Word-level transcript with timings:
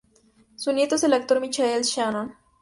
Su 0.55 0.71
nieto 0.73 0.95
es 0.95 1.03
el 1.03 1.13
actor 1.13 1.39
Michael 1.39 1.83
Shannon. 1.83 2.33